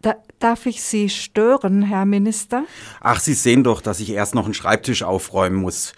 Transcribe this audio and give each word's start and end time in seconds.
Da, 0.00 0.16
darf 0.38 0.66
ich 0.66 0.82
Sie 0.82 1.08
stören, 1.08 1.82
Herr 1.82 2.04
Minister? 2.04 2.64
Ach, 3.00 3.20
Sie 3.20 3.34
sehen 3.34 3.64
doch, 3.64 3.80
dass 3.80 4.00
ich 4.00 4.10
erst 4.10 4.34
noch 4.34 4.44
einen 4.44 4.54
Schreibtisch 4.54 5.02
aufräumen 5.02 5.56
muss. 5.56 5.92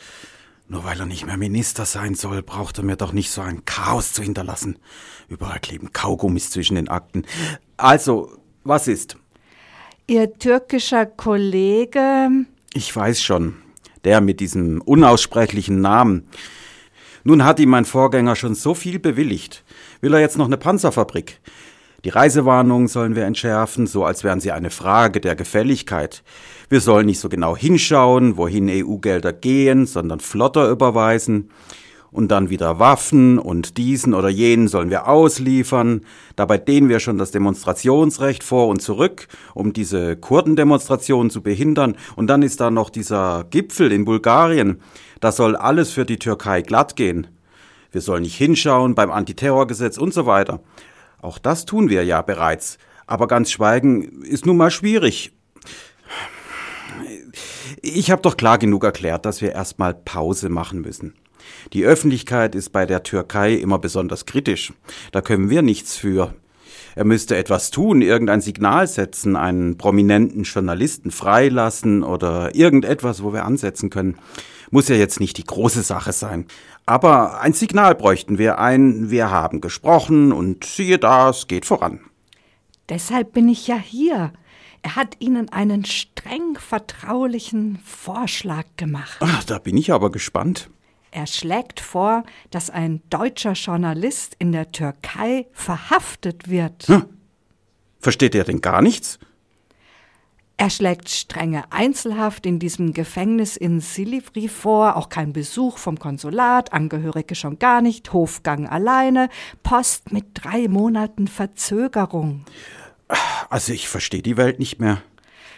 Nur 0.68 0.84
weil 0.84 1.00
er 1.00 1.06
nicht 1.06 1.26
mehr 1.26 1.36
Minister 1.36 1.84
sein 1.84 2.14
soll, 2.14 2.42
braucht 2.42 2.78
er 2.78 2.84
mir 2.84 2.96
doch 2.96 3.12
nicht 3.12 3.30
so 3.30 3.40
ein 3.40 3.64
Chaos 3.64 4.12
zu 4.12 4.22
hinterlassen. 4.22 4.78
Überall 5.28 5.58
kleben 5.60 5.92
Kaugummis 5.92 6.50
zwischen 6.50 6.76
den 6.76 6.88
Akten. 6.88 7.24
Also, 7.76 8.30
was 8.62 8.86
ist? 8.86 9.16
Ihr 10.06 10.32
türkischer 10.38 11.06
Kollege. 11.06 12.28
Ich 12.72 12.94
weiß 12.94 13.20
schon. 13.22 13.56
Der 14.04 14.20
mit 14.20 14.40
diesem 14.40 14.80
unaussprechlichen 14.80 15.80
Namen. 15.80 16.28
Nun 17.22 17.44
hat 17.44 17.60
ihm 17.60 17.68
mein 17.68 17.84
Vorgänger 17.84 18.34
schon 18.34 18.54
so 18.54 18.74
viel 18.74 18.98
bewilligt. 18.98 19.62
Will 20.00 20.14
er 20.14 20.20
jetzt 20.20 20.38
noch 20.38 20.46
eine 20.46 20.56
Panzerfabrik? 20.56 21.40
Die 22.04 22.08
Reisewarnungen 22.08 22.88
sollen 22.88 23.14
wir 23.14 23.24
entschärfen, 23.24 23.86
so 23.86 24.04
als 24.04 24.24
wären 24.24 24.40
sie 24.40 24.52
eine 24.52 24.70
Frage 24.70 25.20
der 25.20 25.36
Gefälligkeit. 25.36 26.22
Wir 26.70 26.80
sollen 26.80 27.04
nicht 27.04 27.20
so 27.20 27.28
genau 27.28 27.54
hinschauen, 27.54 28.38
wohin 28.38 28.70
EU-Gelder 28.70 29.34
gehen, 29.34 29.84
sondern 29.84 30.20
flotter 30.20 30.70
überweisen. 30.70 31.50
Und 32.10 32.30
dann 32.30 32.50
wieder 32.50 32.78
Waffen 32.78 33.38
und 33.38 33.76
diesen 33.76 34.14
oder 34.14 34.30
jenen 34.30 34.66
sollen 34.66 34.90
wir 34.90 35.06
ausliefern. 35.06 36.00
Dabei 36.36 36.58
dehnen 36.58 36.88
wir 36.88 37.00
schon 37.00 37.18
das 37.18 37.30
Demonstrationsrecht 37.32 38.42
vor 38.42 38.68
und 38.68 38.80
zurück, 38.80 39.28
um 39.54 39.72
diese 39.72 40.16
Kurdendemonstrationen 40.16 41.30
zu 41.30 41.42
behindern. 41.42 41.96
Und 42.16 42.26
dann 42.26 42.42
ist 42.42 42.60
da 42.60 42.70
noch 42.70 42.90
dieser 42.90 43.44
Gipfel 43.50 43.92
in 43.92 44.06
Bulgarien. 44.06 44.80
Da 45.20 45.30
soll 45.32 45.54
alles 45.54 45.92
für 45.92 46.06
die 46.06 46.18
Türkei 46.18 46.62
glatt 46.62 46.96
gehen. 46.96 47.28
Wir 47.92 48.00
sollen 48.00 48.22
nicht 48.22 48.36
hinschauen 48.36 48.94
beim 48.94 49.10
Antiterrorgesetz 49.10 49.98
und 49.98 50.14
so 50.14 50.26
weiter. 50.26 50.60
Auch 51.22 51.38
das 51.38 51.64
tun 51.64 51.88
wir 51.88 52.04
ja 52.04 52.22
bereits. 52.22 52.78
Aber 53.06 53.26
ganz 53.26 53.50
schweigen 53.50 54.22
ist 54.22 54.46
nun 54.46 54.56
mal 54.56 54.70
schwierig. 54.70 55.32
Ich 57.82 58.10
habe 58.10 58.22
doch 58.22 58.36
klar 58.36 58.58
genug 58.58 58.84
erklärt, 58.84 59.24
dass 59.26 59.40
wir 59.40 59.52
erstmal 59.52 59.94
Pause 59.94 60.48
machen 60.48 60.80
müssen. 60.80 61.14
Die 61.72 61.84
Öffentlichkeit 61.84 62.54
ist 62.54 62.70
bei 62.70 62.86
der 62.86 63.02
Türkei 63.02 63.54
immer 63.54 63.78
besonders 63.78 64.26
kritisch. 64.26 64.72
Da 65.12 65.20
können 65.20 65.50
wir 65.50 65.62
nichts 65.62 65.96
für. 65.96 66.34
Er 66.96 67.04
müsste 67.04 67.36
etwas 67.36 67.70
tun, 67.70 68.02
irgendein 68.02 68.40
Signal 68.40 68.86
setzen, 68.86 69.36
einen 69.36 69.78
prominenten 69.78 70.42
Journalisten 70.42 71.10
freilassen 71.10 72.02
oder 72.02 72.54
irgendetwas, 72.54 73.22
wo 73.22 73.32
wir 73.32 73.44
ansetzen 73.44 73.90
können. 73.90 74.18
Muss 74.70 74.88
ja 74.88 74.96
jetzt 74.96 75.20
nicht 75.20 75.36
die 75.36 75.44
große 75.44 75.82
Sache 75.82 76.12
sein. 76.12 76.46
Aber 76.86 77.40
ein 77.40 77.52
Signal 77.52 77.94
bräuchten 77.94 78.38
wir 78.38 78.58
ein, 78.58 79.10
wir 79.10 79.30
haben 79.30 79.60
gesprochen 79.60 80.32
und 80.32 80.64
siehe 80.64 80.98
da, 80.98 81.30
es 81.30 81.48
geht 81.48 81.66
voran. 81.66 82.00
Deshalb 82.88 83.32
bin 83.32 83.48
ich 83.48 83.66
ja 83.66 83.76
hier. 83.76 84.32
Er 84.82 84.96
hat 84.96 85.16
Ihnen 85.20 85.48
einen 85.50 85.84
streng 85.84 86.56
vertraulichen 86.58 87.78
Vorschlag 87.84 88.64
gemacht. 88.76 89.18
Ach, 89.20 89.44
da 89.44 89.58
bin 89.58 89.76
ich 89.76 89.92
aber 89.92 90.10
gespannt. 90.10 90.70
Er 91.10 91.26
schlägt 91.26 91.80
vor, 91.80 92.24
dass 92.50 92.70
ein 92.70 93.02
deutscher 93.10 93.52
Journalist 93.52 94.36
in 94.38 94.52
der 94.52 94.72
Türkei 94.72 95.46
verhaftet 95.52 96.48
wird. 96.48 96.84
Hm. 96.84 97.04
Versteht 97.98 98.34
er 98.34 98.44
denn 98.44 98.60
gar 98.60 98.80
nichts? 98.80 99.18
Er 100.60 100.68
schlägt 100.68 101.08
strenge 101.08 101.64
Einzelhaft 101.70 102.44
in 102.44 102.58
diesem 102.58 102.92
Gefängnis 102.92 103.56
in 103.56 103.80
Silivri 103.80 104.46
vor, 104.46 104.96
auch 104.96 105.08
kein 105.08 105.32
Besuch 105.32 105.78
vom 105.78 105.98
Konsulat, 105.98 106.74
Angehörige 106.74 107.34
schon 107.34 107.58
gar 107.58 107.80
nicht, 107.80 108.12
Hofgang 108.12 108.68
alleine, 108.68 109.30
Post 109.62 110.12
mit 110.12 110.26
drei 110.34 110.68
Monaten 110.68 111.28
Verzögerung. 111.28 112.44
Also 113.48 113.72
ich 113.72 113.88
verstehe 113.88 114.20
die 114.20 114.36
Welt 114.36 114.58
nicht 114.58 114.78
mehr. 114.78 115.00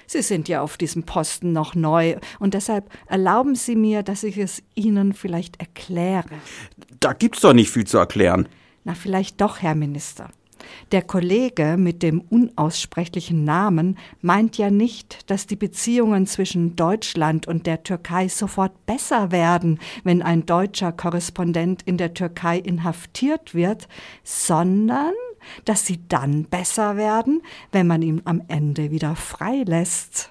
Sie 0.07 0.23
sind 0.23 0.49
ja 0.49 0.63
auf 0.63 0.77
diesem 0.77 1.03
Posten 1.03 1.53
noch 1.53 1.75
neu 1.75 2.19
und 2.39 2.55
deshalb 2.55 2.89
erlauben 3.09 3.57
Sie 3.57 3.75
mir, 3.75 4.05
dass 4.05 4.23
ich 4.23 4.39
es 4.39 4.63
Ihnen 4.77 5.15
vielleicht 5.15 5.59
erkläre. 5.59 6.31
Da 7.01 7.13
gibt's 7.13 7.41
doch 7.41 7.55
nicht 7.55 7.73
viel 7.73 7.89
zu 7.89 7.99
erklären. 7.99 8.49
Na, 8.85 8.95
vielleicht 8.95 9.41
doch, 9.41 9.63
Herr 9.63 9.75
Minister. 9.75 10.31
Der 10.93 11.03
Kollege 11.03 11.77
mit 11.79 12.03
dem 12.03 12.21
unaussprechlichen 12.21 13.45
Namen 13.45 13.99
meint 14.21 14.59
ja 14.59 14.71
nicht, 14.71 15.31
dass 15.31 15.47
die 15.47 15.57
Beziehungen 15.57 16.27
zwischen 16.27 16.77
Deutschland 16.77 17.47
und 17.47 17.67
der 17.67 17.83
Türkei 17.83 18.29
sofort 18.29 18.87
besser 18.87 19.33
werden, 19.33 19.79
wenn 20.05 20.23
ein 20.23 20.47
deutscher 20.47 20.93
Korrespondent 20.93 21.83
in 21.83 21.97
der 21.97 22.15
Türkei 22.15 22.59
inhaftiert 22.59 23.55
wird, 23.55 23.89
sondern 24.23 25.13
dass 25.65 25.87
sie 25.87 26.01
dann 26.09 26.45
besser 26.45 26.97
werden, 26.97 27.43
wenn 27.73 27.87
man 27.87 28.03
ihn 28.03 28.23
am 28.25 28.43
Ende 28.49 28.91
wieder 28.91 29.17
freilässt. 29.17 30.31